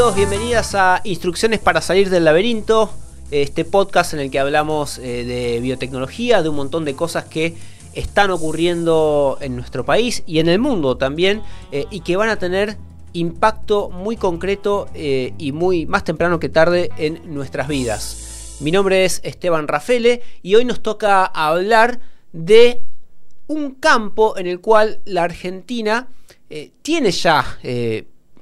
[0.00, 2.90] Bienvenidos, bienvenidas a Instrucciones para salir del laberinto,
[3.30, 7.54] este podcast en el que hablamos eh, de biotecnología, de un montón de cosas que
[7.92, 12.38] están ocurriendo en nuestro país y en el mundo también eh, y que van a
[12.38, 12.78] tener
[13.12, 18.56] impacto muy concreto eh, y muy más temprano que tarde en nuestras vidas.
[18.60, 22.00] Mi nombre es Esteban Rafele y hoy nos toca hablar
[22.32, 22.80] de
[23.48, 26.08] un campo en el cual la Argentina
[26.82, 27.58] tiene ya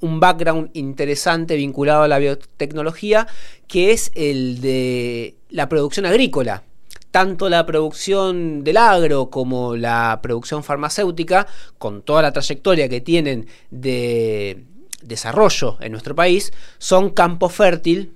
[0.00, 3.26] un background interesante vinculado a la biotecnología,
[3.66, 6.62] que es el de la producción agrícola.
[7.10, 11.46] Tanto la producción del agro como la producción farmacéutica,
[11.78, 14.64] con toda la trayectoria que tienen de
[15.02, 18.12] desarrollo en nuestro país, son campo fértil,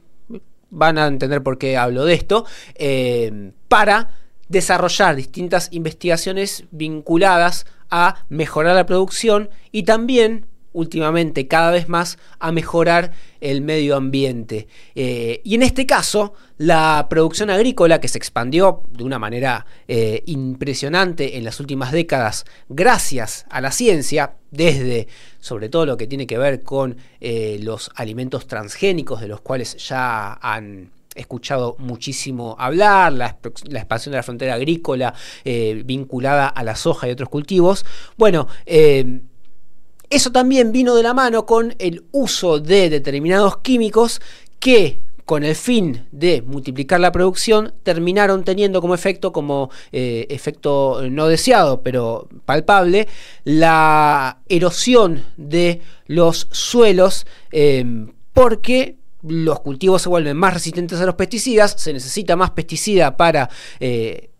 [0.71, 2.45] van a entender por qué hablo de esto,
[2.75, 4.11] eh, para
[4.49, 12.53] desarrollar distintas investigaciones vinculadas a mejorar la producción y también últimamente cada vez más a
[12.53, 14.69] mejorar el medio ambiente.
[14.95, 20.23] Eh, y en este caso, la producción agrícola, que se expandió de una manera eh,
[20.27, 25.09] impresionante en las últimas décadas gracias a la ciencia, desde
[25.41, 29.77] sobre todo lo que tiene que ver con eh, los alimentos transgénicos, de los cuales
[29.89, 35.13] ya han escuchado muchísimo hablar, la, expansión de la frontera agrícola
[35.85, 37.85] vinculada a la soja y otros cultivos.
[38.17, 38.49] Bueno,
[40.13, 44.21] eso también vino de la mano con el uso de determinados químicos
[44.59, 51.01] que con el fin de multiplicar la producción, terminaron teniendo como efecto, como eh, efecto
[51.11, 53.09] no deseado, pero palpable,
[53.45, 61.15] la erosión de los suelos, em, porque los cultivos se vuelven más resistentes a los
[61.15, 64.32] pesticidas, se necesita más pesticida para eh,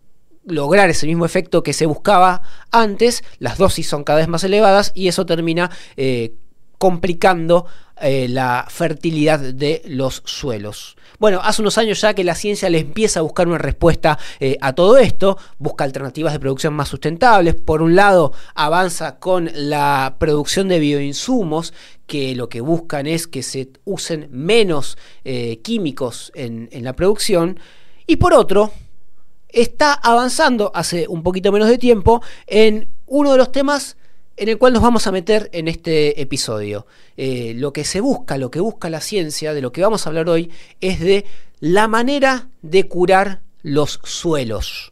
[0.45, 2.41] lograr ese mismo efecto que se buscaba
[2.71, 6.35] antes, las dosis son cada vez más elevadas y eso termina eh,
[6.77, 7.65] complicando
[8.01, 10.97] eh, la fertilidad de los suelos.
[11.19, 14.57] Bueno, hace unos años ya que la ciencia le empieza a buscar una respuesta eh,
[14.59, 20.17] a todo esto, busca alternativas de producción más sustentables, por un lado avanza con la
[20.19, 21.73] producción de bioinsumos,
[22.07, 24.97] que lo que buscan es que se usen menos
[25.63, 27.59] químicos en la producción,
[28.05, 28.73] y por otro,
[29.53, 33.95] está avanzando hace un poquito menos de tiempo en uno de los temas
[34.35, 36.87] en el cual nos vamos a meter en este episodio.
[37.17, 40.09] Eh, lo que se busca, lo que busca la ciencia, de lo que vamos a
[40.09, 41.25] hablar hoy, es de
[41.59, 44.91] la manera de curar los suelos.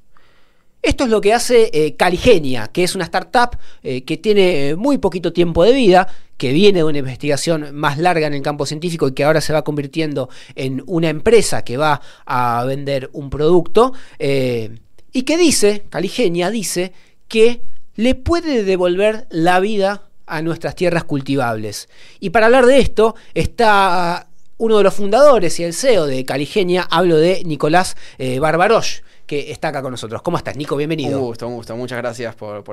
[0.83, 4.97] Esto es lo que hace eh, Caligenia, que es una startup eh, que tiene muy
[4.97, 6.07] poquito tiempo de vida,
[6.41, 9.53] que viene de una investigación más larga en el campo científico y que ahora se
[9.53, 16.49] va convirtiendo en una empresa que va a vender un producto, y que dice, Caligenia
[16.49, 16.93] dice,
[17.27, 17.61] que
[17.93, 21.89] le puede devolver la vida a nuestras tierras cultivables.
[22.19, 24.27] Y para hablar de esto está
[24.57, 29.67] uno de los fundadores y el CEO de Caligenia, hablo de Nicolás Barbarosh que está
[29.67, 30.23] acá con nosotros.
[30.23, 30.75] ¿Cómo estás, Nico?
[30.75, 31.19] Bienvenido.
[31.19, 31.75] Un gusto, un gusto.
[31.75, 32.63] Muchas gracias por,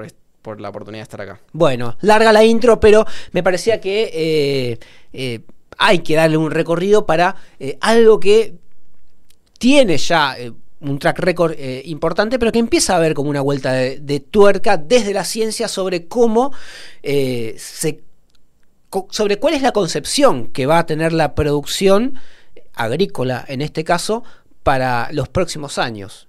[0.57, 1.41] la oportunidad de estar acá.
[1.53, 4.79] Bueno, larga la intro, pero me parecía que eh,
[5.13, 5.41] eh,
[5.77, 8.55] hay que darle un recorrido para eh, algo que
[9.59, 10.37] tiene ya
[10.81, 11.55] un track record
[11.85, 16.07] importante, pero que empieza a ver como una vuelta de, tuerca desde la ciencia sobre
[16.07, 16.53] cómo
[17.03, 18.03] se
[19.11, 22.19] sobre cuál es la concepción que va a tener la producción
[22.75, 24.23] agrícola en este caso
[24.63, 26.29] para los próximos años.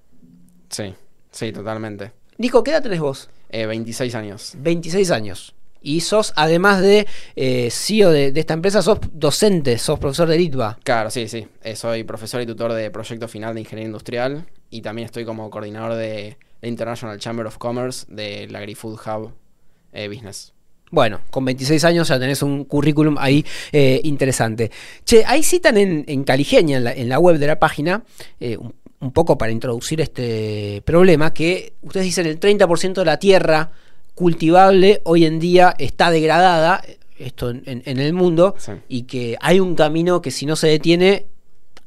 [0.70, 0.94] Sí,
[1.32, 2.12] sí, totalmente.
[2.38, 3.30] Nico, ¿qué edad tenés vos?
[3.52, 4.54] 26 eh, años.
[4.58, 5.56] 26 años.
[5.82, 10.80] Y sos, además de eh, CEO de, esta empresa, sos docente, sos profesor de LITVA.
[10.84, 11.48] Claro, sí, sí.
[11.64, 15.50] Eh, soy profesor y tutor de proyecto final de ingeniería industrial y también estoy como
[15.50, 19.34] coordinador de la International Chamber of Commerce de la AgriFood Hub
[19.94, 20.54] Business.
[20.92, 23.46] Bueno, con 26 años ya tenés un currículum ahí
[24.04, 24.72] interesante.
[25.06, 28.04] Che, ahí citan en, en Caligenia, en la, web de la página,
[28.40, 33.72] un un poco para introducir este problema, que ustedes dicen el 30% de la tierra
[34.16, 36.82] cultivable hoy en día está degradada,
[37.18, 38.56] esto en, el mundo,
[38.88, 41.28] y que hay un camino que si no se detiene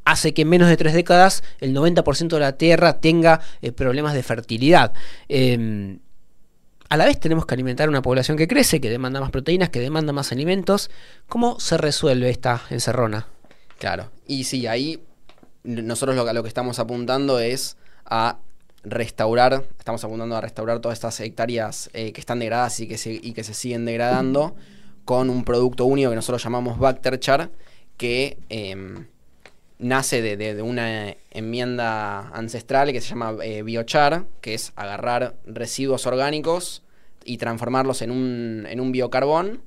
[0.05, 4.15] hace que en menos de tres décadas el 90% de la tierra tenga eh, problemas
[4.15, 4.93] de fertilidad.
[5.29, 6.01] Em,
[6.89, 9.81] a la vez tenemos que alimentar una población que crece, que demanda más proteínas, que
[9.81, 10.91] demanda más alimentos.
[11.29, 13.29] ¿Cómo se resuelve esta encerrona?
[13.79, 15.01] Claro, y sí, ahí
[15.65, 18.39] nosotros lo, lo que estamos apuntando es a
[18.85, 23.13] restaurar, estamos apuntando a restaurar todas estas hectáreas eh, que están degradadas y que, se,
[23.13, 24.57] y que se siguen degradando
[25.05, 27.51] con un producto único que nosotros llamamos Bacterchar,
[27.97, 29.07] que em,
[29.79, 36.83] nace de, una enmienda ancestral que se llama eh, biochar, que es agarrar residuos orgánicos
[37.25, 39.63] y transformarlos en un, en un biocarbón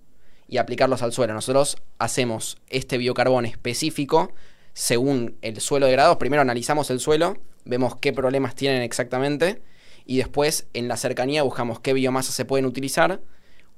[0.48, 1.34] y aplicarlos al suelo.
[1.34, 4.34] Nosotros hacemos este biocarbón específico
[4.76, 6.20] según el suelo degradado.
[6.20, 9.62] Primero analizamos el suelo, vemos qué problemas tienen exactamente
[10.06, 13.22] y después en la cercanía buscamos qué biomasas se pueden utilizar,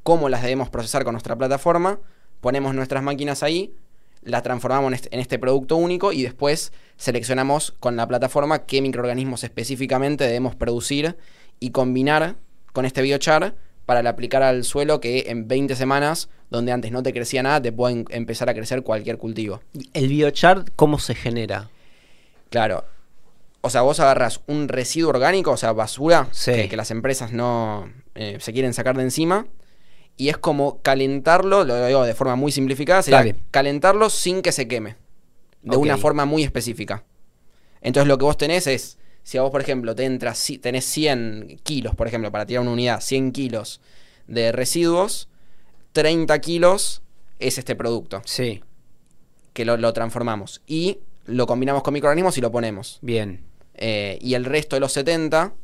[0.04, 2.00] cómo las debemos procesar con nuestra plataforma,
[2.42, 3.76] ponemos nuestras máquinas ahí,
[4.24, 10.24] las transformamos en este, producto único y después seleccionamos con la plataforma qué microorganismos específicamente
[10.26, 11.16] debemos producir
[11.60, 12.38] y combinar
[12.74, 13.56] con este biochar
[13.86, 17.72] para aplicar al suelo que en 20 semanas, donde antes no te crecía nada, te
[17.72, 19.62] puede empezar a crecer cualquier cultivo.
[19.94, 21.70] ¿El biochar cómo se genera?
[22.50, 22.86] Claro.
[23.62, 28.38] O sea, vos agarras un residuo orgánico, o sea, basura, que, las empresas no eh,
[28.40, 29.48] se quieren sacar de encima,
[30.16, 34.68] y es como calentarlo, lo digo de forma muy simplificada, sería calentarlo sin que se
[34.68, 34.96] queme,
[35.64, 37.04] de una forma muy específica.
[37.82, 41.60] Entonces lo que vos tenés es, si a vos, por ejemplo, te entras, tenés 100
[41.64, 43.82] kilos, por ejemplo, para tirar una unidad, 100 kilos
[44.28, 45.30] de residuos,
[45.98, 47.02] 30 kilos
[47.40, 48.22] es este producto.
[48.24, 48.62] Sí.
[49.54, 50.62] Que lo, transformamos.
[50.68, 53.00] Y lo combinamos con microorganismos y lo ponemos.
[53.02, 53.44] Bien.
[53.74, 55.56] Eh, y el resto de los 70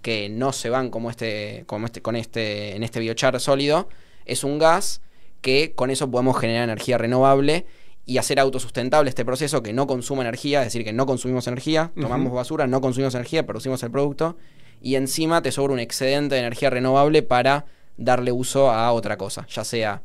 [0.00, 3.88] que no se van como este, como este, con este, en este biochar sólido,
[4.24, 5.00] es un gas
[5.40, 7.66] que con eso podemos generar energía renovable
[8.06, 11.90] y hacer autosustentable este proceso que no consume energía, es decir, que no consumimos energía,
[12.00, 14.36] tomamos basura, no consumimos energía, producimos el producto
[14.80, 19.46] y encima te sobra un excedente de energía renovable para darle uso a otra cosa,
[19.48, 20.02] ya sea,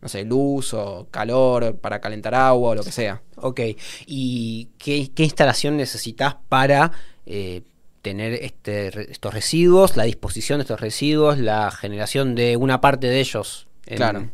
[0.00, 3.22] no sé, luz o calor para calentar agua o lo que sea.
[3.36, 3.60] Ok,
[4.06, 6.92] ¿y qué, instalación necesitas para...
[7.26, 7.62] Eh,
[8.02, 13.20] tener este, estos residuos, la disposición de estos residuos, la generación de una parte de
[13.20, 14.32] ellos en,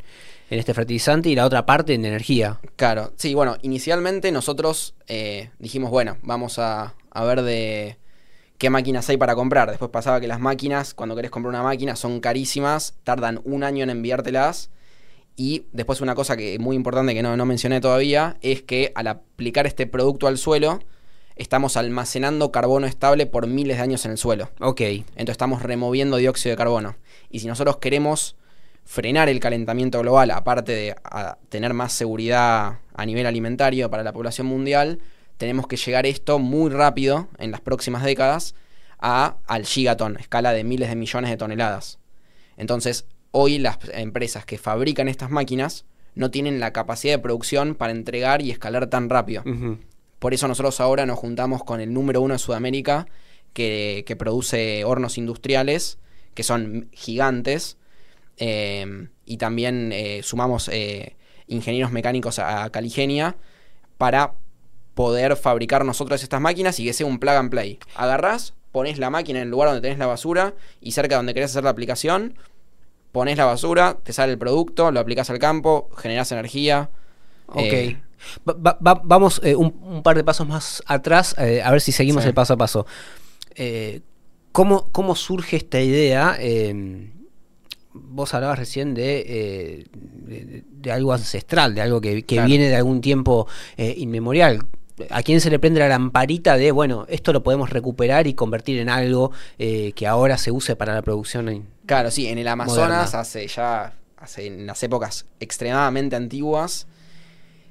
[0.51, 2.61] este fertilizante y la otra parte en energía.
[2.77, 7.97] Claro, sí, bueno, inicialmente nosotros eh, dijimos, bueno, vamos a, ver de
[8.65, 9.69] qué máquinas hay para comprar.
[9.69, 13.85] Después pasaba que las máquinas, cuando querés comprar una máquina, son carísimas, tardan un año
[13.85, 14.71] en enviártelas.
[15.37, 19.09] Y después una cosa que muy importante que no, no mencioné todavía es que al
[19.09, 20.81] aplicar este producto al suelo,
[21.37, 24.49] estamos almacenando carbono estable por miles de años en el suelo.
[24.61, 24.81] Ok.
[24.81, 26.97] Entonces estamos removiendo dióxido de carbono.
[27.29, 28.35] Y si nosotros queremos
[28.87, 30.97] frenar el calentamiento global, aparte de
[31.51, 35.01] tener más seguridad a nivel alimentario para la población mundial,
[35.37, 38.55] tenemos que llegar esto muy rápido, en las próximas décadas,
[38.99, 41.99] a, al gigaton, escala de miles de millones de toneladas.
[42.57, 45.85] Entonces, hoy las empresas que fabrican estas máquinas
[46.15, 49.43] no tienen la capacidad de producción para entregar y escalar tan rápido.
[50.19, 53.07] Por eso nosotros ahora nos juntamos con el número uno de Sudamérica,
[53.53, 55.99] que, produce hornos industriales,
[56.35, 57.77] que son gigantes,
[58.37, 61.17] eh, y también eh, sumamos eh,
[61.47, 63.37] ingenieros mecánicos a, Caligenia
[63.99, 64.35] para
[64.95, 67.79] poder fabricar nosotros estas máquinas y que sea un plug and play.
[67.97, 71.51] Agarrás, pones la máquina en el lugar donde tenés la basura y cerca donde querés
[71.51, 72.35] hacer la aplicación,
[73.13, 76.91] pones la basura, te sale el producto, lo aplicas al campo, generas energía.
[77.47, 77.97] Ok
[78.45, 82.55] vamos eh, un, par de pasos más atrás, eh, a ver si seguimos el paso
[82.55, 82.87] a paso.
[83.55, 84.01] Eh,
[84.53, 86.37] ¿cómo, surge esta idea?
[86.39, 87.13] Em,
[87.93, 89.87] vos hablabas recién de,
[90.71, 93.47] de, algo ancestral, de algo que, viene de algún tiempo
[93.77, 94.61] inmemorial.
[95.11, 98.79] ¿A quién se le prende la lamparita de, bueno, esto lo podemos recuperar y convertir
[98.79, 101.67] en algo que ahora se use para la producción?
[101.87, 106.87] Claro, sí, en el Amazonas hace ya, hace en las épocas extremadamente antiguas,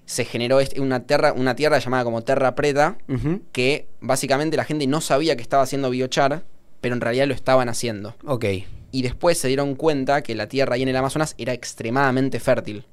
[0.05, 2.97] se generó una tierra, una tierra llamada como Terra Preta,
[3.53, 6.43] que básicamente la gente no sabía que estaba haciendo biochar,
[6.81, 8.15] pero en realidad lo estaban haciendo.
[8.25, 8.45] Ok.
[8.91, 12.85] Y después se dieron cuenta que la tierra ahí en el Amazonas era extremadamente fértil.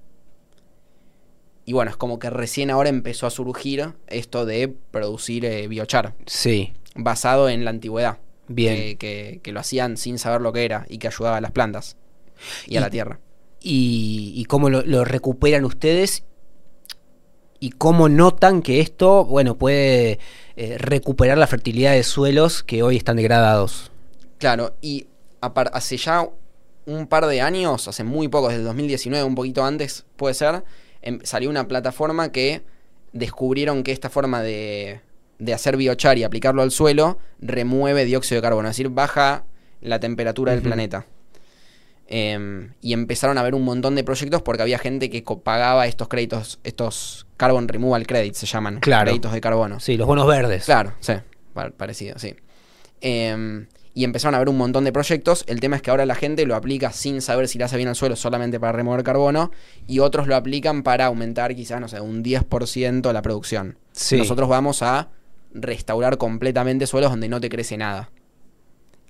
[1.70, 6.14] Y bueno, es como que recién ahora empezó a surgir esto de producir eh, biochar.
[6.26, 6.72] Sí.
[6.96, 8.18] Basado en la antigüedad.
[8.48, 8.98] Bien.
[8.98, 11.96] Que, lo hacían sin saber lo que era y que ayudaba a las plantas
[12.66, 13.20] y, a la tierra.
[13.60, 16.24] Y, cómo lo, recuperan ustedes
[17.60, 20.18] y cómo notan que esto, bueno, puede
[20.56, 23.92] eh, recuperar la fertilidad de suelos que hoy están degradados.
[24.38, 25.06] Claro, y
[25.40, 26.28] hace ya
[26.86, 30.64] un par de años, hace muy poco, desde el 2019, un poquito antes, puede ser,
[31.02, 32.62] em, salió una plataforma que
[33.12, 35.00] descubrieron que esta forma de,
[35.38, 39.44] de hacer biochar y aplicarlo al suelo remueve dióxido de carbono, es decir, baja
[39.80, 41.06] la temperatura del planeta.
[42.12, 46.08] Em, y empezaron a ver un montón de proyectos porque había gente que pagaba estos
[46.08, 49.78] créditos, estos Carbon Removal Credits se llaman, créditos de carbono.
[49.78, 50.64] Sí, los bonos verdes.
[50.64, 51.12] Claro, sí,
[51.76, 52.34] parecido, sí.
[53.00, 55.44] Em, y empezaron a ver un montón de proyectos.
[55.46, 57.88] El tema es que ahora la gente lo aplica sin saber si le hace bien
[57.88, 59.50] al suelo solamente para remover carbono
[59.86, 63.78] y otros lo aplican para aumentar quizás, no sé, un 10% la producción.
[64.12, 65.08] Nosotros vamos a
[65.52, 68.10] restaurar completamente suelos donde no te crece nada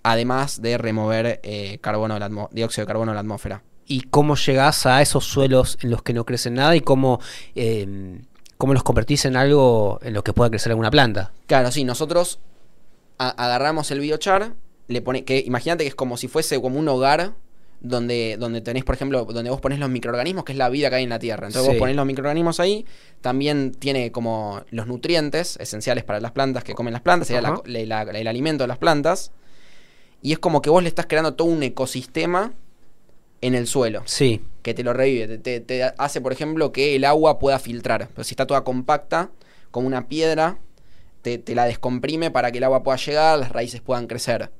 [0.02, 2.18] además de remover eh, carbono
[2.50, 3.62] dióxido de carbono de la atmósfera.
[3.86, 7.20] y cómo llegás a esos suelos en los que no crece nada y cómo,
[7.56, 8.20] eh,
[8.56, 11.32] cómo los convertís en algo en lo que pueda crecer alguna planta.
[11.46, 12.38] Claro, sí, nosotros
[13.18, 14.54] agarramos el biochar,
[14.90, 17.32] le pone, que imagínate que es como si fuese como un hogar
[17.80, 20.96] donde, donde tenés, por ejemplo, donde vos ponés los microorganismos, que es la vida que
[20.96, 21.46] hay en la Tierra.
[21.46, 21.68] Entonces Sí.
[21.68, 22.84] vos ponés los microorganismos ahí,
[23.22, 27.48] también tiene como los nutrientes esenciales para las plantas que comen las plantas, sería la-
[27.50, 27.62] Ajá.
[27.64, 29.32] la- la- el alimento de las plantas.
[30.22, 32.52] Y es como que vos le estás creando todo un ecosistema
[33.40, 35.26] en el suelo Sí, que te lo revive.
[35.26, 38.08] Te, te- te hace, por ejemplo, que el agua pueda filtrar.
[38.14, 39.30] Pero si está toda compacta,
[39.70, 40.58] como una piedra,
[41.22, 44.50] te, te la descomprime para que el agua pueda llegar, las raíces puedan crecer.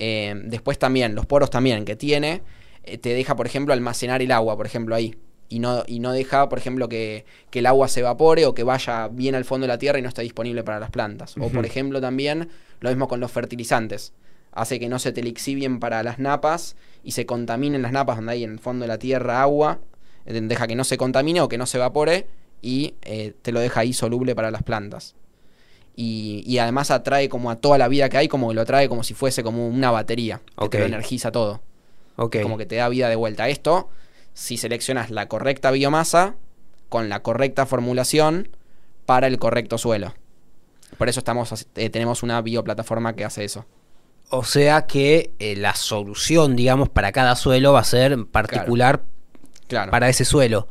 [0.00, 2.42] Eh, después también, los poros también que tiene,
[2.84, 5.16] eh, te deja, por ejemplo, almacenar el agua, por ejemplo, ahí.
[5.50, 8.64] Y no, y no deja, por ejemplo, que, que el agua se evapore o que
[8.64, 11.36] vaya bien al fondo de la tierra y no esté disponible para las plantas.
[11.38, 12.48] O, por ejemplo, también
[12.80, 14.12] lo mismo con los fertilizantes.
[14.52, 18.32] Hace que no se te elixibien para las napas y se contaminen las napas donde
[18.32, 19.80] hay en el fondo de la tierra agua.
[20.26, 22.26] eh, Deja que no se contamine o que no se evapore
[22.60, 25.14] y eh, te lo deja ahí soluble para las plantas.
[26.00, 28.88] Y, y además atrae como a toda la vida que hay, como que lo atrae
[28.88, 30.40] como si fuese como una batería.
[30.60, 31.60] Que te lo energiza todo.
[32.14, 32.36] ok.
[32.42, 33.48] Como que te da vida de vuelta.
[33.48, 33.88] Esto,
[34.32, 36.36] si seleccionas la correcta biomasa,
[36.88, 38.48] con la correcta formulación,
[39.06, 40.14] para el correcto suelo.
[40.98, 43.66] Por eso estamos, eh, tenemos una bioplataforma que hace eso.
[44.30, 49.02] O sea que eh, la solución, digamos, para cada suelo va a ser particular
[49.66, 49.90] Claro.
[49.90, 50.68] para ese suelo.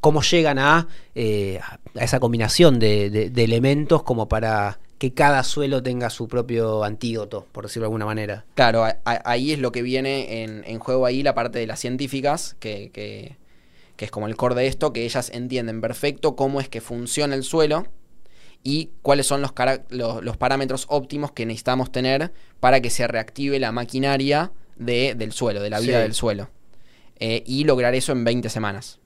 [0.00, 5.42] ¿Cómo llegan a, eh, a esa combinación de, de- de elementos como para que cada
[5.44, 8.44] suelo tenga su propio antídoto, por decirlo de alguna manera?
[8.54, 11.66] Claro, a- a- ahí es lo que viene en, en juego ahí la parte de
[11.66, 13.36] las científicas, que, que-
[13.96, 17.34] que es como el core de esto, que ellas entienden perfecto cómo es que funciona
[17.34, 17.88] el suelo
[18.62, 19.52] y cuáles son los,
[19.90, 25.32] los, los parámetros óptimos que necesitamos tener para que se reactive la maquinaria de- del
[25.32, 26.02] suelo, de la vida Sí.
[26.02, 26.50] del suelo.
[27.18, 29.00] Eh, y lograr eso en 20 semanas.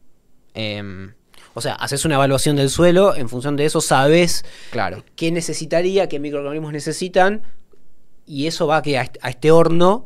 [0.54, 1.14] Em,
[1.54, 5.04] O sea, haces una evaluación del suelo, en función de eso sabes claro.
[5.16, 7.42] qué necesitaría, qué microorganismos necesitan,
[8.24, 10.04] y eso va a, que a, este, a este horno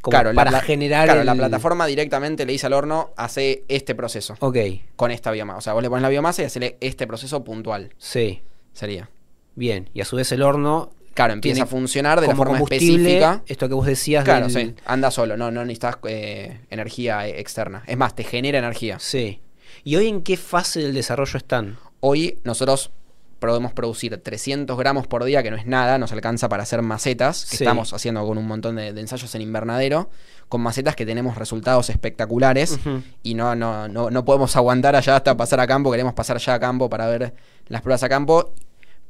[0.00, 3.94] como Claro, la para generar claro, la plataforma directamente le dice al horno, hace este
[3.94, 4.56] proceso Ok,
[4.96, 5.58] con esta biomasa.
[5.58, 7.94] O sea, vos le pones la biomasa y hacele este proceso puntual.
[7.98, 9.08] sí, Sería.
[9.56, 9.90] bien.
[9.94, 13.42] Y a su vez el horno Claro, empieza a funcionar de la forma específica.
[13.46, 14.74] esto que vos decías Claro, del- sí.
[14.86, 17.82] Anda solo, no, no necesitas eh, energía eh, externa.
[17.88, 18.98] Es más, te genera energía.
[19.00, 19.40] Sí.
[19.88, 21.78] ¿Y hoy en qué fase del desarrollo están?
[22.00, 22.90] Hoy nosotros
[23.38, 27.46] podemos producir 300 gramos por día, que no es nada, nos alcanza para hacer macetas,
[27.46, 27.64] que Sí.
[27.64, 30.10] estamos haciendo con un montón de, de ensayos en invernadero,
[30.50, 32.78] con macetas que tenemos resultados espectaculares
[33.22, 36.52] y no, no, no, no podemos aguantar allá hasta pasar a campo, queremos pasar ya
[36.52, 37.32] a campo para ver
[37.68, 38.52] las pruebas a campo,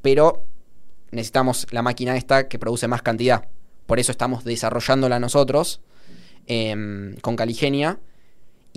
[0.01, 0.45] pero
[1.11, 3.49] necesitamos la máquina esta que produce más cantidad.
[3.87, 5.81] Por eso estamos desarrollándola nosotros
[6.47, 7.99] em, con Caligenia.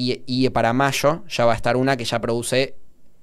[0.02, 2.74] Y, y para mayo ya va a estar una que ya produce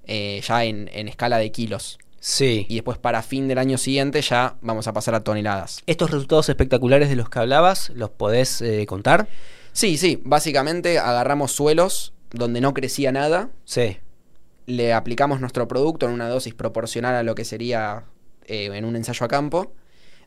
[0.06, 1.98] eh, ya en, en escala de kilos.
[2.20, 2.66] Sí.
[2.68, 5.82] Y después para fin del año siguiente ya vamos a pasar a toneladas.
[5.86, 9.28] ¿Estos resultados espectaculares de los que hablabas los podés eh, contar?
[9.72, 13.96] Sí, sí, básicamente agarramos suelos donde no crecía nada, Sí.
[14.66, 18.04] le aplicamos nuestro producto en una dosis proporcional a lo que sería
[18.46, 19.72] eh, en un ensayo a campo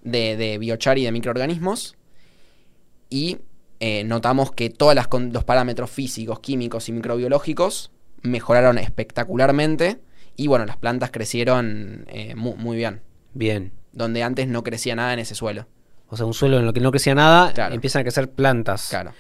[0.03, 1.95] de, de biochar y de microorganismos
[3.09, 3.37] y
[3.81, 9.99] eh, notamos que todos los parámetros físicos, químicos y microbiológicos mejoraron espectacularmente
[10.37, 13.01] y bueno, las plantas crecieron eh, mu- muy, bien,
[13.33, 13.71] Bien.
[13.91, 15.67] donde antes no crecía nada en ese suelo.
[16.07, 17.73] O sea, un suelo en el que no crecía nada, Claro.
[17.75, 18.87] empiezan a crecer plantas.
[18.89, 19.13] Claro.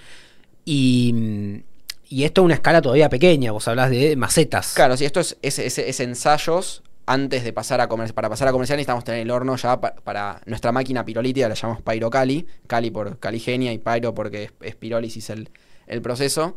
[0.65, 1.63] Y,
[2.09, 4.73] y esto a una escala todavía pequeña, vos hablás de macetas.
[4.75, 8.13] Claro, si esto es, es- es- es ensayos antes de pasar a comercial.
[8.15, 11.55] Para pasar a comercial necesitamos tener el horno ya pa- para nuestra máquina pirolítica, la
[11.55, 12.45] llamamos Pyrocali.
[12.67, 15.49] Cali por caligenia y Pyro porque es, es pirólisis el,
[15.87, 16.55] el proceso.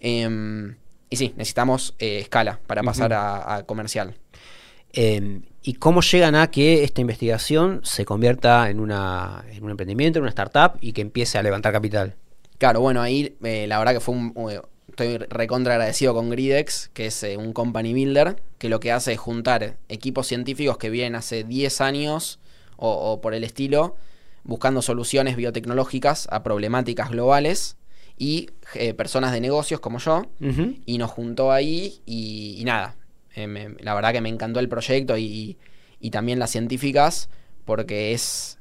[0.00, 0.76] Em,
[1.10, 4.14] y sí, necesitamos eh, escala para pasar a, a comercial.
[4.92, 10.18] Eh, ¿Y cómo llegan a que esta investigación se convierta en, una, en un emprendimiento,
[10.18, 12.16] en una startup y que empiece a levantar capital?
[12.58, 14.32] Claro, bueno, ahí eh, la verdad que fue un...
[14.92, 19.14] Estoy recontra agradecido con Gridex, que es eh, un company builder, que lo que hace
[19.14, 22.38] es juntar equipos científicos que vienen hace 10 años
[22.76, 23.96] o, o por el estilo,
[24.44, 27.78] buscando soluciones biotecnológicas a problemáticas globales
[28.18, 30.26] y eh, personas de negocios como yo,
[30.84, 32.94] y nos juntó ahí y, y nada,
[33.34, 35.56] eh, me- la verdad que me encantó el proyecto y,
[36.00, 37.30] y también las científicas,
[37.64, 38.58] porque es,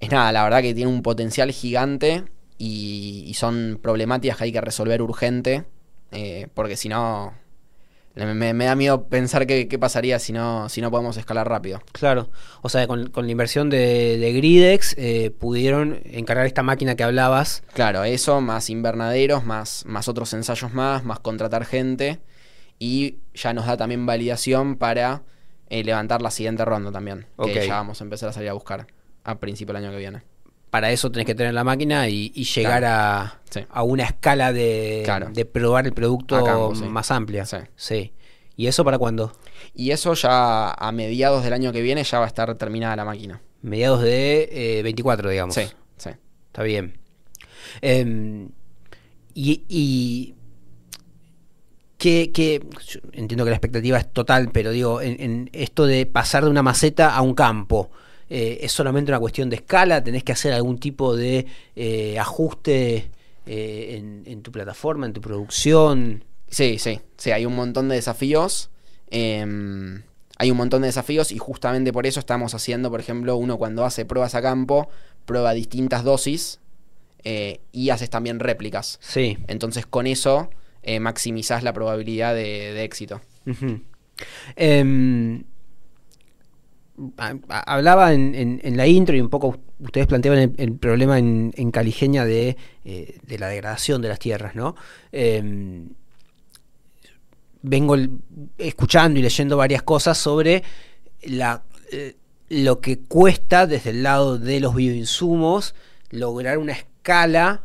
[0.00, 2.24] es nada, la verdad que tiene un potencial gigante
[2.58, 5.64] y, y son problemáticas que hay que resolver urgente,
[6.10, 7.32] eh, porque si no,
[8.14, 11.80] Me, me da miedo pensar qué, qué pasaría si no, si no podemos escalar rápido.
[11.92, 12.30] Claro,
[12.62, 17.04] o sea, con, con la inversión de, de Gridex eh, pudieron encargar esta máquina que
[17.04, 17.62] hablabas.
[17.74, 22.18] Claro, eso, más invernaderos, más, más otros ensayos más, más contratar gente.
[22.80, 25.22] Y ya nos da también validación para
[25.68, 27.26] eh, levantar la siguiente ronda también.
[27.36, 28.88] Que ya vamos a empezar a salir a buscar
[29.22, 30.22] a principio del año que viene.
[30.70, 33.60] Para eso tenés que tener la máquina y, y llegar a, Sí.
[33.70, 35.30] a una escala de, Claro.
[35.32, 36.84] de probar el producto A campo, sí.
[36.84, 37.46] más amplia.
[37.46, 37.56] Sí.
[37.76, 38.12] sí.
[38.56, 39.32] ¿Y eso para cuándo?
[39.74, 43.04] Y eso ya a mediados del año que viene ya va a estar terminada la
[43.04, 43.40] máquina.
[43.62, 44.48] Mediados de
[44.78, 45.54] eh, 24, digamos.
[45.54, 45.62] Sí,
[45.96, 46.10] sí.
[46.48, 46.98] Está bien.
[47.80, 48.50] Em,
[49.34, 50.34] y, y
[51.96, 52.66] que, que-
[53.12, 56.62] entiendo que la expectativa es total, pero digo, en, en esto de pasar de una
[56.62, 57.90] maceta a un campo,
[58.30, 60.02] eh, ¿es solamente una cuestión de escala?
[60.02, 63.10] ¿Tenés que hacer algún tipo de eh, ajuste
[63.46, 66.24] eh, en, en tu plataforma, en tu producción?
[66.48, 68.70] Sí, sí, sí, hay un montón de desafíos.
[69.10, 70.02] em,
[70.40, 73.84] hay un montón de desafíos y justamente por eso estamos haciendo, por ejemplo, uno cuando
[73.84, 74.88] hace pruebas a campo,
[75.24, 76.60] prueba distintas dosis
[77.72, 78.98] y haces también réplicas.
[79.02, 79.36] Sí.
[79.48, 80.48] Entonces con eso
[81.00, 83.20] maximizás la probabilidad de, de éxito.
[84.56, 85.44] Em,
[87.48, 91.70] hablaba en, en- la intro y un poco ustedes planteaban el, problema en, en
[92.24, 94.74] de, eh, de la degradación de las tierras, ¿no?
[95.12, 95.88] Em,
[97.62, 97.96] vengo
[98.56, 100.62] escuchando y leyendo varias cosas sobre
[101.22, 102.16] la, eh,
[102.48, 105.74] lo que cuesta desde el lado de los bioinsumos
[106.10, 107.64] lograr una escala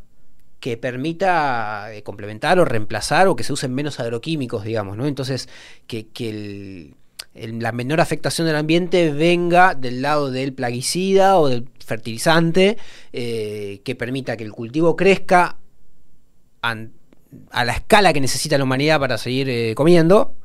[0.60, 5.06] que permita eh, complementar o reemplazar o que se usen menos agroquímicos, digamos, ¿no?
[5.08, 5.50] Entonces,
[5.88, 6.96] que, que el-
[7.36, 12.78] la menor afectación del ambiente venga del lado del plaguicida o del fertilizante,
[13.12, 15.58] eh, que permita que el cultivo crezca
[16.62, 20.36] a la escala que necesita la humanidad para seguir eh, comiendo,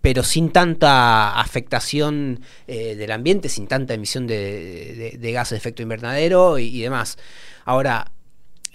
[0.00, 5.56] pero sin tanta afectación eh, del ambiente, sin tanta emisión de, de- de gases de
[5.58, 7.18] efecto invernadero y, y demás.
[7.64, 8.12] Ahora,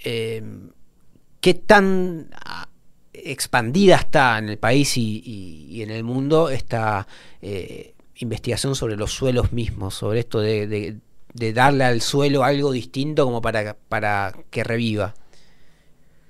[0.04, 2.30] ¿qué tan
[3.26, 7.08] expandida está en el país y, y- y en el mundo esta
[7.42, 10.98] eh, investigación sobre los suelos mismos, sobre esto de, de-
[11.34, 15.14] de darle al suelo algo distinto como para, para que reviva?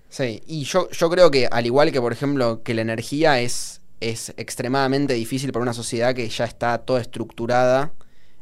[0.10, 3.82] Sí, y yo, yo creo que al igual que por ejemplo que la energía es,
[4.00, 7.92] es extremadamente difícil para una sociedad que ya está toda estructurada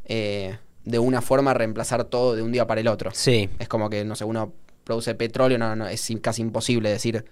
[0.06, 3.12] eh, de una forma reemplazar todo de un día para el otro.
[3.14, 4.54] Sí, Es como que, no sé, uno
[4.84, 7.26] produce petróleo, no, no, es casi imposible decir,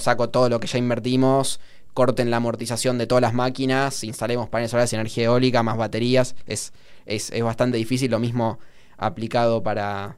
[0.00, 1.60] saco todo lo que ya invertimos,
[1.94, 6.34] corten la amortización de todas las máquinas, instalemos paneles solares energía eólica, más baterías.
[6.46, 6.72] Es,
[7.06, 8.58] es, es bastante difícil, lo mismo
[8.98, 10.16] aplicado para,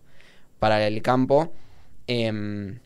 [0.58, 1.52] para el campo.
[2.06, 2.80] Em,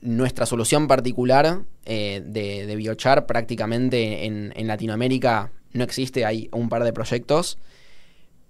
[0.00, 6.68] nuestra solución particular eh, de, de biochar prácticamente en, en Latinoamérica no existe, hay un
[6.68, 7.58] par de proyectos,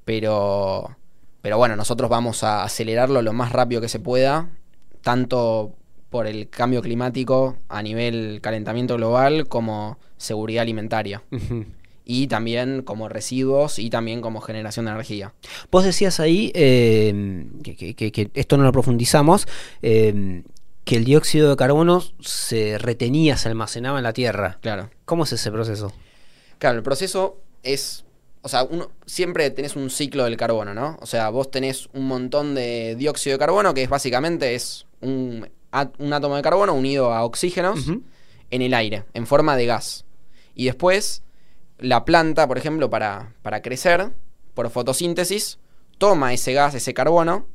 [0.05, 0.97] pero,
[1.43, 4.49] pero bueno, nosotros vamos a acelerarlo lo más rápido que se pueda,
[5.03, 5.75] tanto
[6.11, 11.23] por el cambio climático a nivel calentamiento global como seguridad alimentaria.
[12.05, 15.33] Y también como residuos y también como generación de energía.
[15.71, 19.47] Vos decías ahí, eh, que, que- que- que esto no lo profundizamos,
[19.83, 20.43] eh,
[20.85, 24.59] que el dióxido de carbono se retenía, se almacenaba en la tierra.
[24.61, 24.91] Claro.
[25.05, 25.93] ¿Cómo es ese proceso?
[26.59, 28.05] Claro, el proceso es.
[28.43, 30.99] O sea, uno, siempre tenés un ciclo del carbono, ¿no?
[31.03, 35.49] O sea, vos tenés un montón de dióxido de carbono, que es básicamente es un,
[35.99, 37.87] un átomo de carbono unido a oxígenos
[38.51, 40.05] en el aire, en forma de gas.
[40.55, 41.23] Y después,
[41.79, 44.11] la planta, por ejemplo, para, para crecer,
[44.55, 45.59] por fotosíntesis,
[45.99, 47.47] toma ese gas, ese carbono,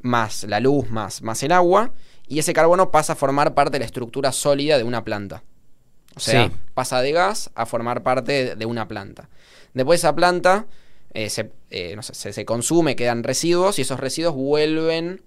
[0.00, 1.92] más la luz, más, más el agua,
[2.28, 5.42] y ese carbono pasa a formar parte de la estructura sólida de una planta.
[6.14, 6.52] O sea, Sí.
[6.74, 9.28] pasa de gas a formar parte de una planta.
[9.74, 10.66] Después esa planta
[11.14, 15.22] eh, se, eh, no sé, se, se consume, quedan residuos y esos residuos vuelven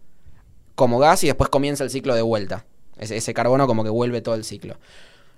[0.76, 2.66] como gas y después comienza el ciclo de vuelta.
[2.98, 4.78] Ese, carbono como que vuelve todo el ciclo.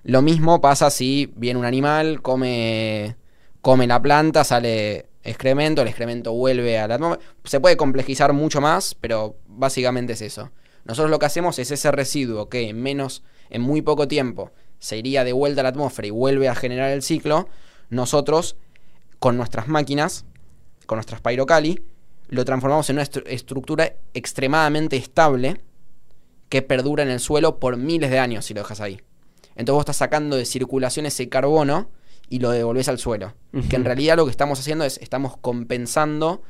[0.04, 3.16] Lo mismo pasa si viene un animal, come,
[3.62, 7.26] come la planta, sale excremento, el excremento vuelve a la atmósfera.
[7.46, 10.52] Se puede complejizar mucho más, pero básicamente es eso.
[10.84, 14.98] Nosotros lo que hacemos es ese residuo que en menos, en muy poco tiempo, se
[14.98, 17.48] iría de vuelta a la atmósfera y vuelve a generar el ciclo.
[17.90, 18.58] Nosotros,
[19.20, 20.26] con nuestras máquinas,
[20.86, 21.82] con nuestras Pyrocali,
[22.30, 25.62] lo transformamos en una estru- estructura extremadamente estable
[26.50, 29.02] que perdura en el suelo por miles de años si lo dejas ahí.
[29.56, 31.90] Entonces vos estás sacando de circulación ese carbono
[32.30, 33.34] y lo devolvés al suelo.
[33.70, 36.42] Que en realidad lo que estamos haciendo es, estamos compensando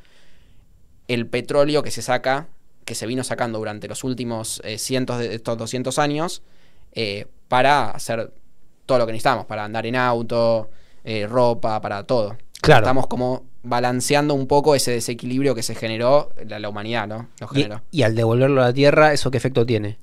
[1.08, 2.48] el petróleo que se saca,
[2.86, 6.44] que se vino sacando durante los últimos eh, cientos de estos 200 años,
[6.94, 8.34] eh, para hacer
[8.86, 10.70] todo lo que necesitamos para andar en auto,
[11.04, 12.38] eh, ropa, para todo.
[12.62, 12.86] Claro.
[12.86, 17.30] Estamos como balanceando un poco ese desequilibrio que se generó la, la humanidad, ¿no?
[17.39, 17.82] Lo Y, generó.
[17.91, 19.97] y al devolverlo a la Tierra, ¿eso qué efecto tiene?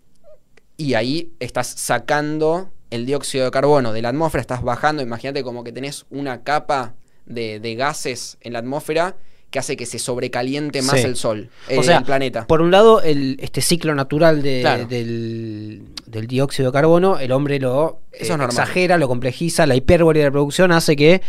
[0.77, 5.63] Y ahí estás sacando el dióxido de carbono de la atmósfera, estás bajando, imagínate como
[5.63, 6.95] que tenés una capa
[7.27, 9.15] de, de gases en la atmósfera
[9.51, 11.07] que hace que se sobrecaliente más Sí.
[11.07, 12.47] el sol, O eh, sea, el planeta.
[12.47, 14.87] Por un lado, el, este ciclo natural de- Claro.
[14.87, 19.75] del, del dióxido de carbono, el hombre lo Eso eh, es exagera, lo complejiza, la
[19.75, 21.21] hipérbole de la producción hace que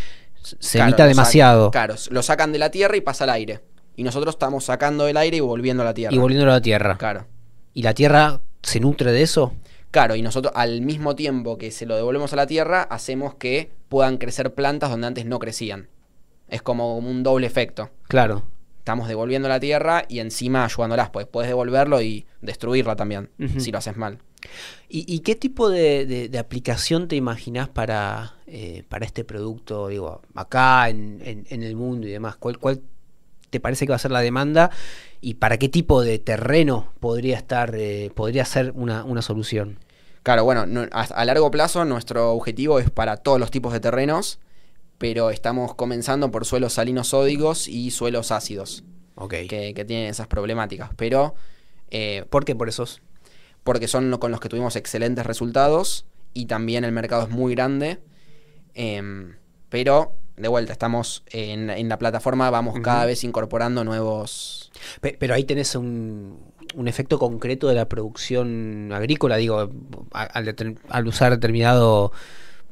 [0.42, 3.62] se Claro, emita demasiado sacan- claro, lo sacan de la Tierra y pasa al aire.
[3.96, 6.14] Y nosotros estamos sacando del aire y volviendo a la Tierra.
[6.16, 6.98] y volviéndolo a la Tierra.
[6.98, 7.28] Claro.
[7.74, 9.54] ¿Y la Tierra se nutre de eso?
[9.92, 13.72] Claro, y nosotros al mismo tiempo que se lo devolvemos a la Tierra, hacemos que
[13.90, 15.90] puedan crecer plantas donde antes no crecían.
[16.48, 17.90] Es como un doble efecto.
[18.08, 18.44] Claro.
[18.80, 23.72] Estamos devolviendo a la Tierra y encima ayudándolas, pues puedes devolverlo y destruirla también, si
[23.72, 24.18] lo haces mal.
[24.90, 29.88] ¿Y, y qué tipo de, de- de aplicación te imaginás para, eh, para este producto,
[29.88, 32.36] digo, acá en, en- en el mundo y demás?
[32.38, 32.82] ¿Cuál, ¿Cuál
[33.50, 34.72] te parece que va a ser la demanda?
[35.22, 39.78] ¿Y para qué tipo de terreno podría estar, eh, podría ser una, una solución?
[40.24, 43.80] Claro, bueno, no- a, a largo plazo nuestro objetivo es para todos los tipos de
[43.80, 44.40] terrenos,
[44.98, 48.84] pero estamos comenzando por suelos salinos sódicos y suelos ácidos,
[49.16, 49.34] Ok.
[49.50, 50.92] que, que tienen esas problemáticas.
[50.96, 51.34] Pero
[51.90, 53.02] eh, ¿Por qué por esos?
[53.64, 58.00] Porque son con los que tuvimos excelentes resultados y también el mercado es muy grande.
[58.74, 59.36] Em,
[59.70, 64.72] pero, de vuelta, estamos en, en la plataforma, vamos cada vez incorporando nuevos...
[65.02, 66.40] Pe- Pero ahí tenés un,
[66.76, 69.70] un efecto concreto de la producción agrícola, digo,
[70.12, 70.56] al,
[70.90, 72.12] al usar determinado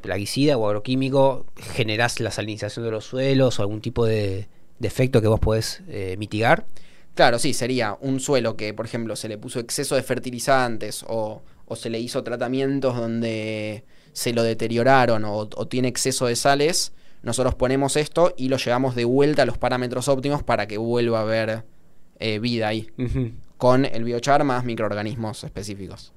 [0.02, 4.48] plaguicida o agroquímico, generás la salinización de los suelos o algún tipo de,
[4.80, 6.66] de efecto que vos podés eh, mitigar.
[7.16, 11.42] Claro, sí, sería un suelo que, por ejemplo, se le puso exceso de fertilizantes o,
[11.66, 16.94] o se le hizo tratamientos donde se lo deterioraron o, o tiene exceso de sales.
[17.22, 21.20] Nosotros ponemos esto y lo llevamos de vuelta a los parámetros óptimos para que vuelva
[21.20, 21.66] a haber
[22.20, 22.90] eh, vida ahí,
[23.58, 26.14] con el biochar más microorganismos específicos.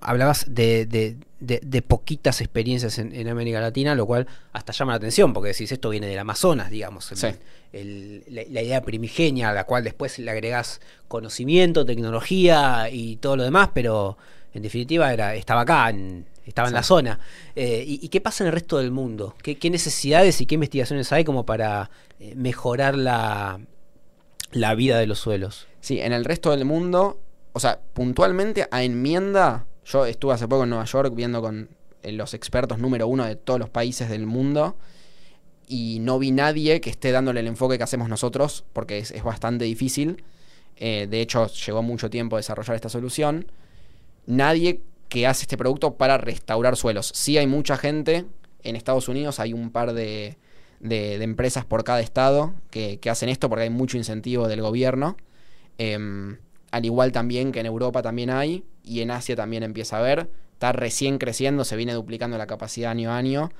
[0.00, 4.92] Hablabas de, de- de- de poquitas experiencias en, en América Latina, lo cual hasta llama
[4.92, 7.10] la atención, porque decís, esto viene del Amazonas, digamos.
[7.12, 7.26] el- Sí.
[7.72, 13.36] el- la, la idea primigenia, a la cual después le agregás conocimiento, tecnología y todo
[13.36, 14.16] lo demás, pero
[14.54, 17.18] en definitiva era, estaba acá, en- estaba en la zona.
[17.54, 19.34] Eh, y, y qué pasa en el resto del mundo?
[19.42, 23.60] ¿Qué, qué necesidades y qué investigaciones hay como para eh, mejorar la,
[24.52, 25.66] la vida de los suelos?
[25.80, 27.20] Sí, en el resto del mundo,
[27.52, 31.68] o sea, puntualmente a enmienda, yo estuve hace poco en Nueva York viendo con
[32.02, 34.76] eh, los expertos número uno de todos los países del mundo
[35.68, 39.64] y no vi nadie que esté dándole el enfoque que hacemos nosotros, porque es, bastante
[39.64, 40.22] difícil.
[40.76, 43.50] Eh, de hecho, llevó mucho tiempo desarrollar esta solución.
[44.26, 47.10] Nadie que hace este producto para restaurar suelos.
[47.14, 48.26] Sí hay mucha gente,
[48.62, 50.36] en Estados Unidos hay un par de,
[50.80, 54.62] de- de empresas por cada estado que, que hacen esto porque hay mucho incentivo del
[54.62, 55.16] gobierno.
[55.78, 56.38] Em,
[56.76, 60.30] al igual también que en Europa también hay y en Asia también empieza a haber.
[60.52, 63.50] Está recién creciendo, se viene duplicando la capacidad año a año.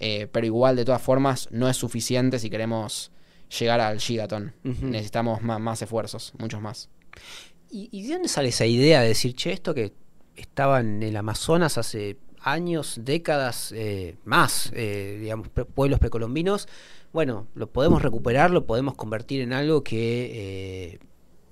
[0.00, 3.12] eh, pero igual, de todas formas, no es suficiente si queremos
[3.58, 4.54] llegar al gigaton.
[4.64, 4.86] Ujú.
[4.86, 6.88] Necesitamos más, más esfuerzos, muchos más.
[7.70, 9.92] ¿Y, y de dónde sale esa idea de decir, che, esto que
[10.36, 16.66] estaba en el Amazonas hace años, décadas, eh, más, eh, digamos, pre- pueblos precolombinos,
[17.12, 20.98] bueno, lo podemos recuperar, lo podemos convertir en algo que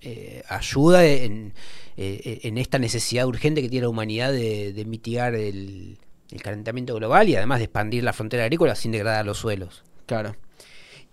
[0.00, 1.52] eh, ayuda en,
[1.96, 5.98] eh, en esta necesidad urgente que tiene la humanidad de, mitigar el,
[6.42, 9.82] calentamiento global y además de expandir la frontera agrícola sin degradar los suelos.
[10.06, 10.36] Claro.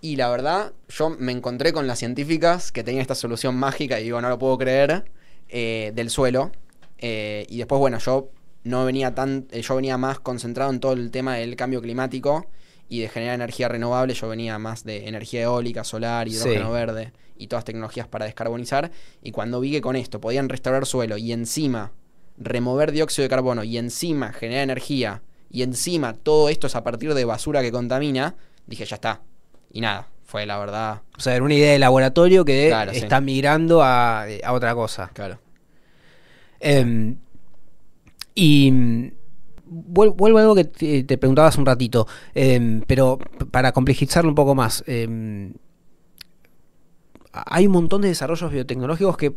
[0.02, 4.04] Y la verdad, yo me encontré con las científicas que tenían esta solución mágica y
[4.04, 5.06] digo, no lo puedo creer,
[5.50, 6.52] eh, del suelo.
[7.00, 8.30] Y después, bueno, yo
[8.64, 12.48] no venía tan, yo venía más concentrado en todo el tema del cambio climático
[12.90, 14.14] y de generar energía renovable.
[14.14, 16.72] Yo venía más de energía eólica, solar, hidrógeno Sí.
[16.74, 18.92] verde y todas tecnologías para descarbonizar.
[19.22, 21.92] Y cuando vi que con esto podían restaurar suelo y encima
[22.38, 27.14] remover dióxido de carbono y encima generar energía y encima todo esto es a partir
[27.14, 28.36] de basura que contamina,
[28.68, 29.22] dije, ya está.
[29.72, 32.98] Y nada, fue la verdad, O sea, era una idea de laboratorio que Claro, sí.
[32.98, 35.10] está migrando a, a otra cosa.
[35.14, 35.40] claro.
[36.60, 37.18] Em,
[38.34, 39.12] y
[39.68, 43.18] vuelvo a algo que te, te preguntaba hace un ratito, em, pero
[43.52, 44.84] para complejizarlo un poco más.
[44.88, 45.54] em,
[47.32, 49.34] hay un montón de desarrollos biotecnológicos que,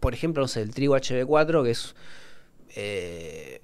[0.00, 1.94] por ejemplo, no sé, el trigo HB4, que es
[2.76, 3.60] eh,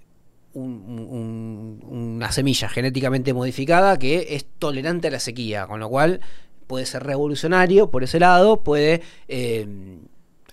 [0.53, 6.21] un- un- una semilla genéticamente modificada que es tolerante a la sequía, con lo cual
[6.67, 9.03] puede ser revolucionario por ese lado, puede...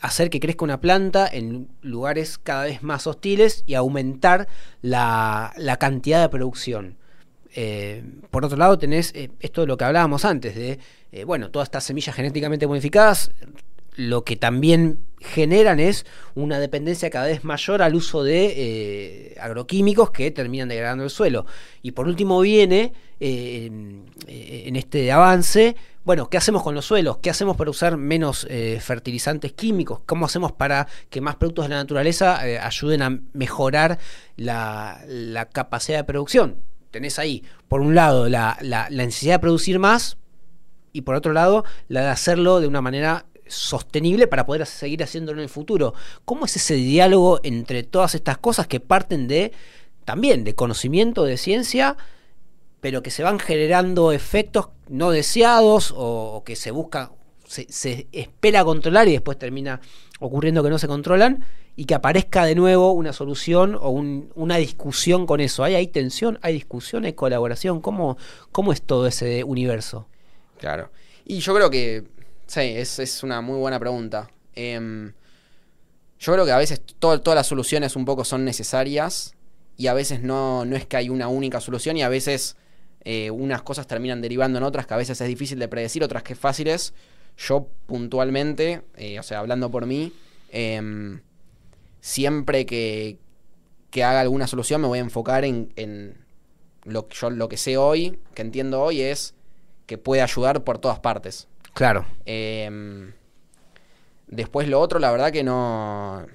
[0.02, 4.48] hacer que crezca una planta en lugares cada vez más hostiles y aumentar
[4.82, 6.98] la, cantidad de producción.
[7.56, 10.80] Eh, por otro lado, tenés eh, esto de lo que hablábamos antes, de,
[11.12, 13.32] eh, bueno, todas estas semillas genéticamente modificadas,
[13.98, 16.06] lo que también generan es
[16.36, 21.46] una dependencia cada vez mayor al uso de agroquímicos que terminan degradando el suelo.
[21.82, 25.76] Y por último viene en este avance
[26.08, 27.18] bueno, ¿qué hacemos con los suelos?
[27.18, 30.00] ¿Qué hacemos para usar menos eh, fertilizantes químicos?
[30.06, 34.00] ¿Cómo hacemos para que más productos de la naturaleza eh, ayuden a mejorar
[34.38, 35.02] la,
[35.52, 36.62] capacidad de producción?
[36.92, 38.58] Tenés ahí, por un lado, la,
[38.90, 40.16] necesidad de producir más
[40.94, 45.40] y por otro lado, la de hacerlo de una manera sostenible para poder seguir haciéndolo
[45.40, 45.94] en el futuro.
[46.26, 49.52] ¿Cómo es ese diálogo entre todas estas cosas que parten de
[50.08, 51.98] también de conocimiento, de ciencia,
[52.80, 57.12] pero que se van generando efectos no deseados o, que se busca,
[57.46, 59.82] se, espera controlar y después termina
[60.22, 61.44] ocurriendo que no se controlan
[61.76, 65.66] y que aparezca de nuevo una solución o una discusión con eso.
[65.66, 66.40] ¿Hay, ¿Hay tensión?
[66.42, 67.04] ¿Hay discusión?
[67.04, 67.82] ¿Hay colaboración?
[67.82, 68.18] ¿Cómo,
[68.54, 70.08] cómo es todo ese universo?
[70.58, 70.90] Claro.
[71.26, 72.06] Y yo creo que,
[72.48, 74.30] sí, es, una muy buena pregunta.
[74.56, 75.14] Em,
[76.20, 79.36] yo creo que a veces todas las soluciones un poco son necesarias
[79.76, 82.58] y a veces no, no es que hay una única solución y a veces
[83.02, 86.24] eh, unas cosas terminan derivando en otras que a veces es difícil de predecir, otras
[86.24, 86.94] que fáciles.
[87.38, 90.12] Yo puntualmente, eh, o sea, hablando por mí,
[90.50, 91.22] em,
[92.02, 93.20] siempre que,
[93.92, 96.18] que, haga alguna solución me voy a enfocar en, en
[96.84, 99.36] lo, yo, lo que sé hoy, que entiendo hoy, es
[99.86, 101.48] que puede ayudar por todas partes.
[101.78, 102.08] Claro.
[102.26, 103.14] Em,
[104.26, 106.26] después lo otro, la verdad que no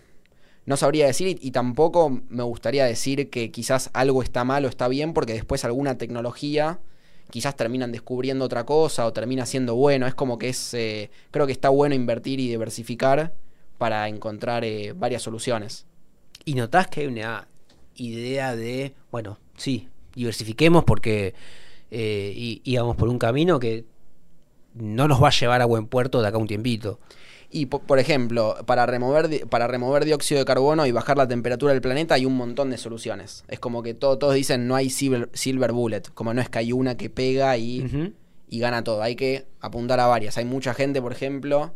[0.66, 4.86] no sabría decir y, tampoco me gustaría decir que quizás algo está mal o está
[4.86, 6.78] bien porque después alguna tecnología
[7.30, 10.06] quizás terminan descubriendo otra cosa o termina siendo bueno.
[10.06, 13.34] Es como que es, eh, creo que está bueno invertir y diversificar
[13.78, 15.86] para encontrar eh, varias soluciones.
[16.44, 17.48] ¿Y notás que hay una
[17.96, 21.34] idea de, bueno, sí, diversifiquemos porque
[21.90, 23.86] eh, íbamos por un camino que
[24.74, 27.00] no nos va a llevar a buen puerto de acá un tiempito?
[27.54, 31.82] Y por, ejemplo, para remover, para remover dióxido de carbono y bajar la temperatura del
[31.82, 33.44] planeta hay un montón de soluciones.
[33.48, 36.96] Es como que todos dicen no hay silver, bullet, como no es que hay una
[36.96, 38.14] que pega y,
[38.48, 39.02] y gana todo.
[39.02, 40.38] Hay que apuntar a varias.
[40.38, 41.74] Hay mucha gente, por ejemplo,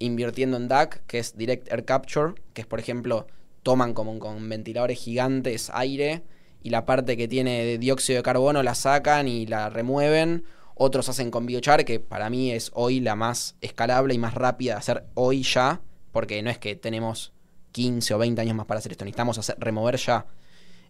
[0.00, 3.28] invirtiendo en DAC, que es Direct Air Capture, que es, por ejemplo,
[3.62, 6.22] toman como con ventiladores gigantes aire
[6.62, 10.44] y la parte que tiene de dióxido de carbono la sacan y la remueven
[10.74, 14.74] otros hacen con biochar, que para mí es hoy la más escalable y más rápida
[14.74, 15.80] de hacer hoy ya,
[16.12, 17.32] porque no es que tenemos
[17.72, 20.26] 15 o 20 años más para hacer esto, necesitamos hacer, remover ya.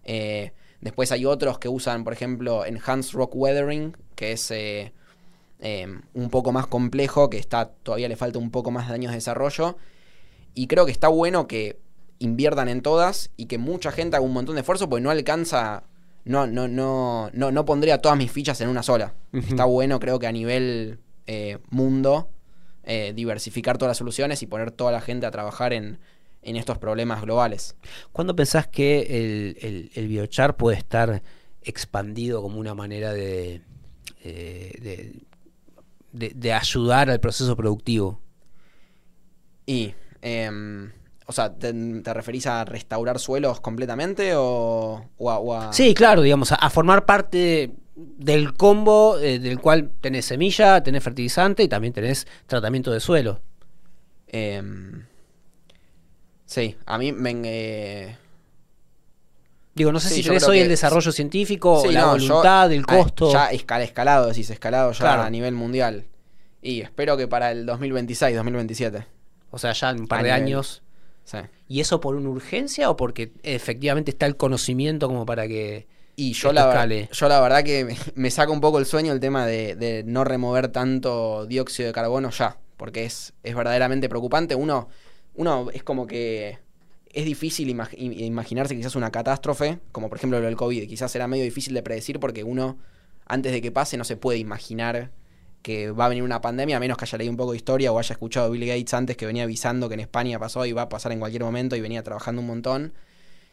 [0.05, 4.93] Eh, después hay otros que usan, por ejemplo, Enhanced Rock Weathering, que es eh,
[5.61, 9.13] em, un poco más complejo, que está todavía le falta un poco más de años
[9.13, 9.77] de desarrollo.
[10.55, 11.79] Y creo que está bueno que
[12.19, 15.85] inviertan en todas y que mucha gente haga un montón de esfuerzo, porque no alcanza
[16.25, 19.15] no, no, no, no, no pondría todas mis fichas en una sola.
[19.33, 22.31] Está bueno, creo que a nivel eh, mundo,
[22.85, 25.99] eh, diversificar todas las soluciones y poner toda la gente a trabajar en,
[26.43, 27.75] estos problemas globales.
[28.13, 31.23] ¿Cuándo pensás que el, biochar puede estar
[31.63, 33.63] expandido como una manera de,
[34.23, 35.23] eh,
[36.13, 38.21] de, de, ayudar al proceso productivo?
[39.65, 40.93] Y em,
[41.27, 41.73] o sea, ¿te,
[42.13, 49.19] referís a restaurar suelos completamente o, a, Sí, claro, digamos, a, formar parte del combo
[49.19, 53.41] eh, del cual tenés semilla, tenés fertilizante y también tenés tratamiento de suelo.
[54.29, 55.05] Em,
[56.45, 57.33] sí, a mí me...
[57.45, 58.17] Eh,
[59.75, 63.33] Digo, no sé si tenés hoy el desarrollo científico, la voluntad, el costo.
[63.33, 66.05] Ya escalado, decís, escalado ya a nivel mundial.
[66.63, 69.07] Y espero que para el 2026, 2027.
[69.51, 70.85] O sea, ya en un par de años
[71.69, 75.87] ¿Y eso por una urgencia o porque efectivamente está el conocimiento como para que...
[76.17, 79.47] Y yo la, yo la verdad que me saca un poco el sueño el tema
[79.47, 84.55] de, no remover tanto dióxido de carbono ya, porque es, es verdaderamente preocupante.
[84.55, 84.89] Uno,
[85.35, 86.59] uno es como que
[87.15, 90.89] es difícil imaginarse quizás una catástrofe, como por ejemplo lo del COVID.
[90.89, 92.79] Quizás será medio difícil de predecir porque uno,
[93.27, 95.11] antes de que pase, no se puede imaginar
[95.65, 97.91] que va a venir una pandemia, a menos que haya leído un poco de historia
[97.91, 100.73] o haya escuchado a Bill Gates antes que venía avisando que en España pasó y
[100.73, 102.93] va a pasar en cualquier momento y venía trabajando un montón.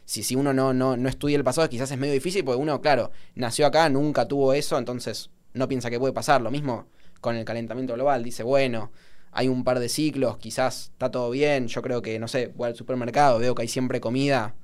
[0.04, 2.82] Si, si uno no, no, no estudia el pasado, quizás es medio difícil, porque uno,
[2.82, 6.42] claro, nació acá, nunca tuvo eso, entonces no piensa que puede pasar.
[6.42, 6.86] Lo mismo
[7.22, 8.92] con el calentamiento global, dice, bueno,
[9.30, 12.68] hay un par de ciclos, quizás está todo bien, yo creo que, no sé, voy
[12.68, 14.54] al supermercado, veo que hay siempre comida,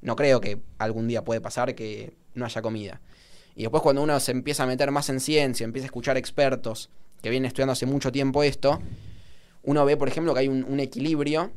[0.00, 3.02] no creo que algún día puede pasar que no haya comida.
[3.56, 6.90] Y después cuando uno se empieza a meter más en ciencia, empieza a escuchar expertos
[7.22, 8.80] que vienen estudiando hace mucho tiempo esto,
[9.62, 11.50] uno ve, por ejemplo, que hay un, equilibrio,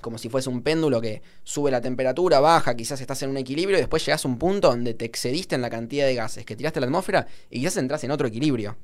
[0.00, 3.78] como si fuese un péndulo que sube la temperatura, baja, quizás estás en un equilibrio
[3.78, 6.56] y después llegas a un punto donde te excediste en la cantidad de gases que
[6.56, 8.76] tiraste a la atmósfera y quizás entras en otro equilibrio,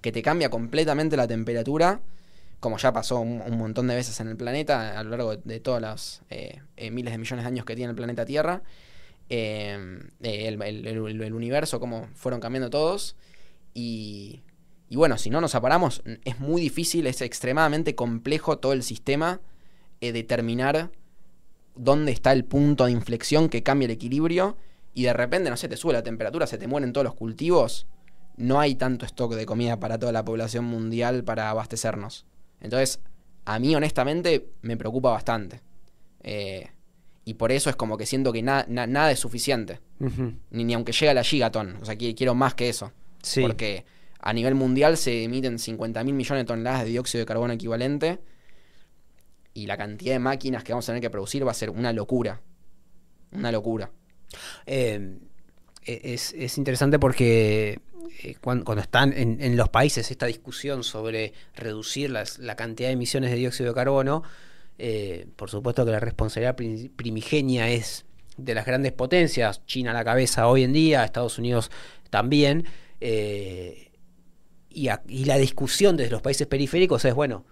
[0.00, 2.00] que te cambia completamente la temperatura,
[2.60, 5.60] como ya pasó un, montón de veces en el planeta a lo largo de, de
[5.60, 8.62] todos los eh, eh, miles de millones de años que tiene el planeta Tierra.
[9.30, 9.78] Eh,
[10.22, 13.16] eh, el, universo, cómo fueron cambiando todos.
[13.72, 14.42] Y,
[14.88, 19.40] y bueno, si no nos aparamos, es muy difícil, es extremadamente complejo todo el sistema
[20.00, 20.90] eh, determinar
[21.76, 24.56] dónde está el punto de inflexión que cambia el equilibrio
[24.94, 27.86] y de repente, no sé, te sube la temperatura, se te mueren todos los cultivos,
[28.36, 32.26] no hay tanto stock de comida para toda la población mundial para abastecernos.
[32.60, 33.00] Entonces,
[33.44, 35.60] a mí honestamente me preocupa bastante.
[36.22, 36.70] Eh,
[37.24, 39.80] y por eso es como que siento que na- na- nada es suficiente.
[40.50, 41.76] Ni, ni aunque llegue a la gigaton.
[41.80, 42.92] O sea, qui- quiero más que eso.
[43.22, 43.42] Sí.
[43.42, 43.84] Porque
[44.20, 48.18] a nivel mundial se emiten 50 mil millones de toneladas de dióxido de carbono equivalente.
[49.52, 51.92] Y la cantidad de máquinas que vamos a tener que producir va a ser una
[51.92, 52.40] locura.
[53.32, 53.90] Una locura.
[54.66, 55.18] Eh,
[55.84, 57.80] es, es interesante porque
[58.22, 62.88] eh, cuando, cuando están en, en los países esta discusión sobre reducir las- la cantidad
[62.88, 64.22] de emisiones de dióxido de carbono,
[64.82, 68.06] eh, por supuesto que la responsabilidad prim- primigenia es
[68.38, 71.70] de las grandes potencias, China a la cabeza hoy en día, Estados Unidos
[72.08, 72.64] también,
[73.00, 73.90] eh,
[74.70, 77.44] y, a- y la discusión desde los países periféricos es, bueno,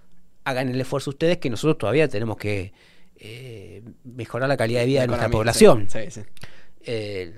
[0.45, 2.73] hagan el esfuerzo ustedes que nosotros todavía tenemos que
[3.17, 5.89] eh, mejorar la calidad de vida de nuestra población.
[5.91, 7.33] Sí, sí, sí.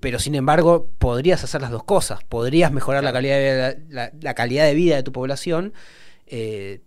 [0.00, 2.24] Pero sin embargo, podrías hacer las dos cosas.
[2.24, 5.72] Podrías mejorar la, calidad de, vida- la, la calidad de vida de tu población
[6.26, 6.80] eh,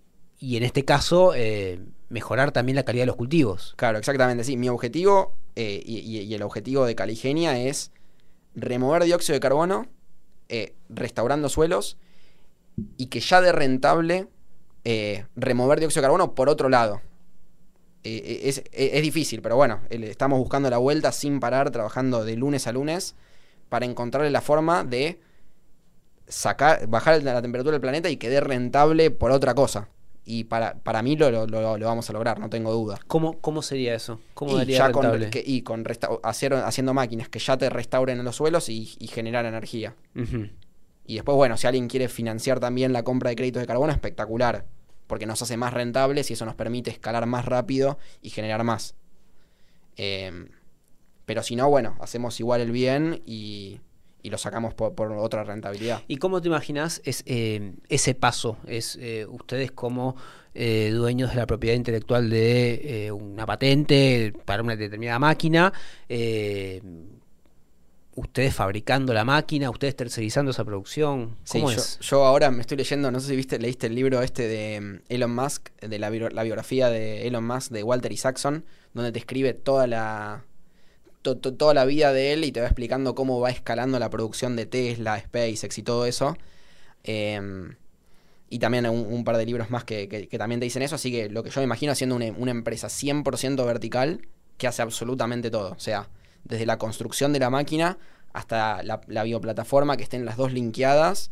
[0.46, 1.80] y en este caso eh,
[2.10, 3.74] mejorar también la calidad de los cultivos.
[3.78, 4.58] Claro, exactamente, sí.
[4.58, 7.92] Mi objetivo eh, y, el objetivo de Caligenia es
[8.54, 9.88] remover dióxido de carbono,
[10.50, 11.98] eh, restaurando suelos
[12.98, 14.28] y que ya de rentable
[14.84, 17.02] eh, remover dióxido de carbono por otro lado.
[18.04, 22.68] Es, es- es difícil, pero bueno, estamos buscando la vuelta sin parar, trabajando de lunes
[22.68, 23.16] a lunes
[23.70, 25.20] para encontrarle la forma de
[26.28, 29.90] sacar, bajar la temperatura del planeta y que dé rentable por otra cosa.
[30.28, 33.00] Y para, para mí lo, lo- lo- lo vamos a lograr, no tengo duda.
[33.08, 34.20] ¿Cómo, cómo sería eso?
[34.34, 37.70] ¿Cómo Y daría ya con, que- y con resta- hacer, haciendo máquinas que ya te
[37.70, 39.96] restauren los suelos y, y generar energía.
[41.08, 44.66] Y después, bueno, si alguien quiere financiar también la compra de créditos de carbono, espectacular.
[45.06, 48.96] Porque nos hace más rentables y eso nos permite escalar más rápido y generar más.
[49.98, 50.50] Em,
[51.28, 53.80] pero si no, bueno, hacemos igual el bien y,
[54.26, 56.02] y lo sacamos por, por otra rentabilidad.
[56.08, 58.58] ¿Y cómo te imaginas es, eh, ese paso?
[58.66, 60.16] Es eh, ustedes como
[60.56, 65.72] eh, dueños de la propiedad intelectual de una patente para una determinada máquina,
[68.16, 71.38] ustedes fabricando la máquina, ustedes tercerizando esa producción.
[71.52, 72.00] ¿Cómo yo, es?
[72.00, 75.02] yo ahora me estoy leyendo, no sé si viste, leíste el libro este de mm,
[75.10, 79.86] Elon Musk, de la biografía de Elon Musk de Walter Isaacson, donde te escribe toda
[79.86, 80.46] la
[81.26, 84.10] to- to- toda la vida de él y te va explicando cómo va escalando la
[84.10, 86.38] producción de Tesla, SpaceX y todo eso.
[87.04, 87.76] Em,
[88.50, 90.08] y también un, un par de libros más que
[90.38, 92.88] también te dicen eso, así que lo que yo me imagino haciendo una, una empresa
[92.90, 95.72] 100% vertical que hace absolutamente todo.
[95.72, 96.10] O sea,
[96.44, 97.98] desde la construcción de la máquina
[98.34, 101.32] hasta la, la bioplataforma que estén las dos linkeadas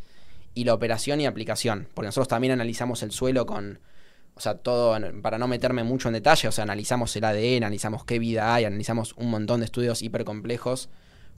[0.54, 1.88] y la operación y aplicación.
[1.94, 3.78] Porque nosotros también analizamos el suelo con,
[4.36, 8.04] o sea, todo, para no meterme mucho en detalle, o sea, analizamos el ADN, analizamos
[8.04, 10.88] qué vida hay, analizamos un montón de estudios hipercomplejos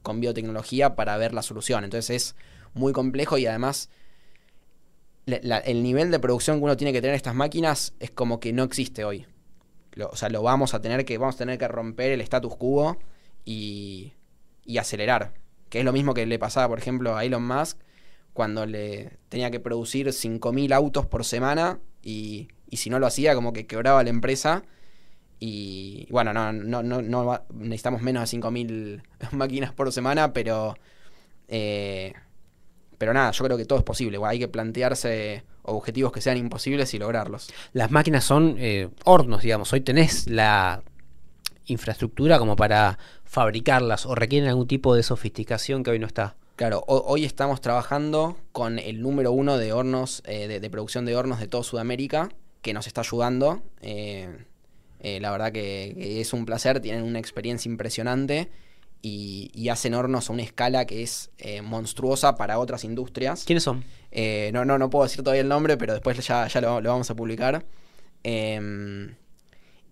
[0.02, 1.84] con biotecnología para ver la solución.
[1.84, 2.36] Entonces es
[2.72, 3.90] muy complejo y además
[5.26, 8.52] el nivel de producción que uno tiene que tener en estas máquinas es como que
[8.52, 9.26] no existe hoy.
[10.10, 12.98] O sea, lo vamos a tener que, vamos a tener que romper el status quo
[13.44, 14.14] y,
[14.64, 15.34] y acelerar.
[15.68, 17.78] Que es lo mismo que le pasaba, por ejemplo, a Elon Musk
[18.32, 23.34] cuando le tenía que producir 5.000 autos por semana y, y si no lo hacía
[23.34, 24.64] como que quebraba la empresa.
[25.38, 29.02] Y bueno, no, no, no, no necesitamos menos de 5.000
[29.32, 30.76] máquinas por semana, pero...
[31.48, 32.14] eh,
[32.98, 34.18] pero nada, yo creo que todo es posible.
[34.24, 37.48] Hay que plantearse objetivos que sean imposibles y lograrlos.
[37.74, 39.70] Las máquinas son eh, hornos, digamos.
[39.74, 40.82] Hoy tenés la
[41.66, 46.36] infraestructura como para fabricarlas o requieren algún tipo de sofisticación que hoy no está.
[46.56, 51.04] Claro, ho- hoy estamos trabajando con el número uno de hornos, eh, de, de producción
[51.04, 52.30] de hornos de toda Sudamérica,
[52.66, 53.62] que nos está ayudando.
[53.80, 54.28] Eh,
[55.00, 58.50] eh, la verdad que, que es un placer, tienen una experiencia impresionante
[59.02, 63.44] y, y hacen hornos a una escala que es eh, monstruosa para otras industrias.
[63.44, 63.84] ¿Quiénes son?
[64.52, 67.10] No, no, no puedo decir todavía el nombre, pero después ya, ya lo, lo vamos
[67.10, 67.64] a publicar.
[68.22, 69.14] Em,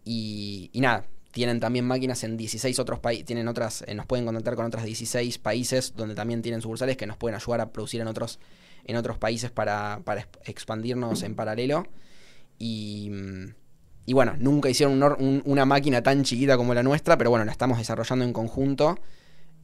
[0.05, 4.55] y, y nada, tienen también máquinas en 16 otros países, tienen otras, nos pueden contactar
[4.57, 8.07] con otras 16 países donde también tienen sucursales que nos pueden ayudar a producir en
[8.09, 8.39] otros,
[8.85, 11.87] en otros países para, para exp- expandirnos en paralelo.
[12.67, 13.11] Y,
[14.07, 17.45] y bueno, nunca hicieron un un- una máquina tan chiquita como la nuestra, pero bueno,
[17.45, 18.99] la estamos desarrollando en conjunto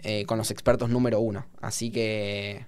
[0.02, 1.46] eh, con los expertos número uno.
[1.60, 2.66] Así que,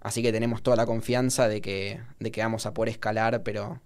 [0.00, 3.80] así que tenemos toda la confianza de que, de que vamos a poder escalar, pero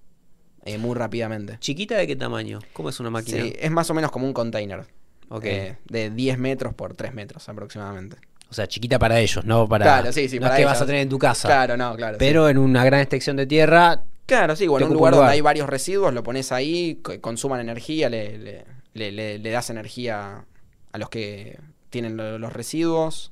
[0.65, 1.59] eh, muy rápidamente.
[1.59, 2.61] ¿Chiquita de qué tamaño?
[2.73, 3.43] ¿Cómo es una máquina?
[3.43, 4.85] Sí, es más o menos como un container.
[5.29, 5.45] Ok.
[5.47, 8.17] eh, de 10 metros por 3 metros aproximadamente.
[8.51, 9.85] O sea, chiquita para ellos, no para.
[9.85, 10.73] Claro, sí, sí, no para es que ellos.
[10.73, 11.49] vas a tener en tu casa.
[11.49, 12.15] Claro, no, claro.
[12.15, 12.19] sí.
[12.19, 14.03] Pero en una gran extensión de tierra,
[14.33, 18.09] Claro, sí, bueno, un lugar donde hay varios residuos, lo pones ahí, co- consuman energía,
[18.09, 18.65] le, le-
[18.95, 20.47] le- le- le das energía
[20.91, 21.59] a los que
[21.91, 23.31] tienen lo- los residuos,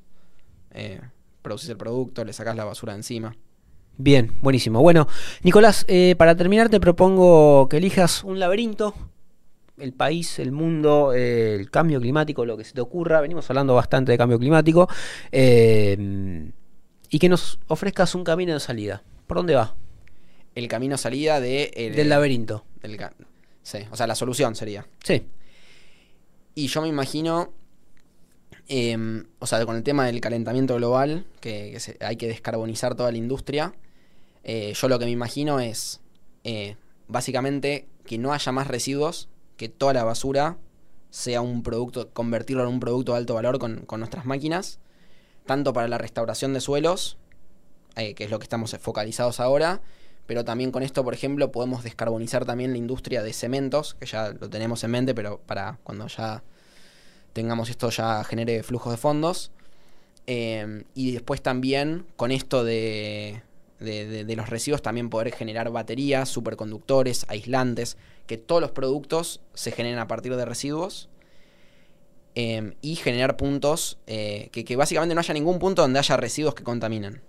[0.72, 1.00] eh,
[1.40, 3.34] producís el producto, le sacás la basura encima.
[3.96, 4.82] Bien, buenísimo.
[4.82, 5.08] Bueno,
[5.42, 8.94] Nicolás, eh, para terminar te propongo que elijas un laberinto,
[9.78, 13.22] el país, el mundo, eh, el cambio climático, lo que se te ocurra.
[13.22, 14.86] Venimos hablando bastante de cambio climático.
[15.32, 16.50] eh,
[17.08, 19.02] y que nos ofrezcas un camino de salida.
[19.26, 19.74] ¿Por dónde va?
[20.60, 22.64] El camino salida de, el- Del laberinto.
[22.82, 22.98] del
[23.62, 24.86] sí, o sea, la solución sería.
[25.02, 25.22] Sí.
[26.54, 27.50] Y yo me imagino,
[28.68, 32.94] em, o sea, con el tema del calentamiento global, que, que se- hay que descarbonizar
[32.94, 33.74] toda la industria,
[34.44, 36.00] eh, yo lo que me imagino es,
[36.44, 36.76] eh,
[37.08, 40.58] básicamente, que no haya más residuos, que toda la basura
[41.10, 44.78] sea un producto, convertirlo en un producto de alto valor con, con nuestras máquinas,
[45.46, 47.16] tanto para la restauración de suelos,
[47.96, 49.80] eh, que es lo que estamos focalizados ahora,
[50.30, 54.30] pero también con esto, por ejemplo, podemos descarbonizar también la industria de cementos, que ya
[54.30, 56.44] lo tenemos en mente, pero para cuando ya
[57.32, 59.50] tengamos esto ya genere flujos de fondos.
[60.28, 63.42] Eh, y después también con esto de,
[63.80, 67.96] de- los residuos también poder generar baterías, superconductores, aislantes,
[68.28, 71.08] que todos los productos se generen a partir de residuos.
[72.36, 76.62] eh, y generar puntos, eh, que básicamente no haya ningún punto donde haya residuos que
[76.62, 77.20] contaminen.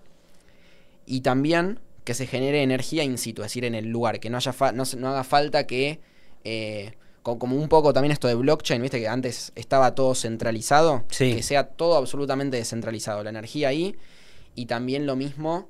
[1.07, 4.37] Y también que se genere energía in situ, es decir, en el lugar, que no,
[4.37, 5.99] haya fa- no, no haga falta que,
[6.43, 6.93] eh,
[7.23, 11.35] co- como un poco también esto de blockchain, viste que antes estaba todo centralizado, Sí.
[11.35, 13.95] que sea todo absolutamente descentralizado, la energía ahí,
[14.55, 15.69] y también lo mismo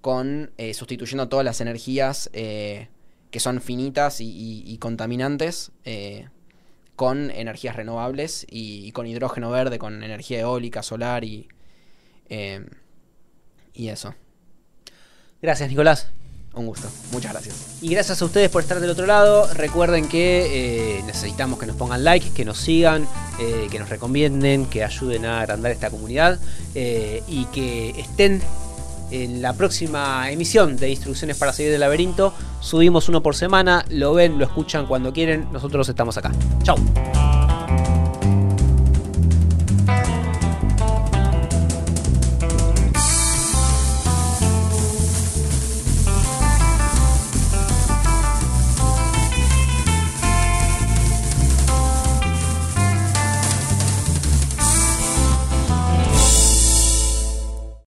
[0.00, 2.88] con eh, sustituyendo todas las energías eh,
[3.30, 6.28] que son finitas y, y- y contaminantes eh,
[6.94, 11.48] con energías renovables y, y con hidrógeno verde, con energía eólica, solar y,
[12.30, 12.64] eh,
[13.74, 14.14] y eso.
[15.40, 16.08] Gracias, Nicolás.
[16.56, 16.88] Un gusto.
[17.12, 17.76] Muchas gracias.
[17.82, 19.46] Y gracias a ustedes por estar del otro lado.
[19.52, 23.06] Recuerden que eh, necesitamos que nos pongan like, que nos sigan,
[23.38, 26.40] eh, que nos recomienden, que ayuden a agrandar esta comunidad
[26.74, 28.40] eh, y que estén
[29.10, 32.32] en la próxima emisión de Instrucciones para salir del laberinto.
[32.60, 35.52] Subimos uno por semana, lo ven, lo escuchan cuando quieren.
[35.52, 36.32] Nosotros estamos acá.
[36.62, 36.76] Chau.